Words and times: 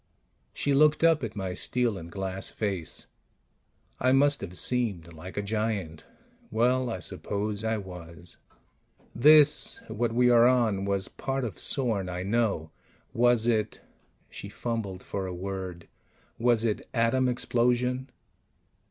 She 0.51 0.73
looked 0.73 1.03
up 1.03 1.23
at 1.23 1.35
my 1.35 1.53
steel 1.53 1.95
and 1.95 2.11
glass 2.11 2.49
face; 2.49 3.05
I 3.99 4.11
must 4.13 4.41
have 4.41 4.57
seemed 4.57 5.13
like 5.13 5.37
a 5.37 5.43
giant. 5.43 6.05
Well, 6.49 6.89
I 6.89 6.97
suppose 6.97 7.63
I 7.63 7.77
was. 7.77 8.37
"This 9.13 9.79
what 9.89 10.11
we 10.11 10.31
are 10.31 10.47
on 10.47 10.85
was 10.85 11.07
part 11.07 11.43
of 11.43 11.59
Sorn, 11.59 12.09
I 12.09 12.23
know. 12.23 12.71
Was 13.13 13.45
it" 13.45 13.81
She 14.31 14.49
fumbled 14.49 15.03
for 15.03 15.27
a 15.27 15.35
word 15.35 15.87
"was 16.39 16.65
it 16.65 16.89
atom 16.95 17.29
explosion?" 17.29 18.09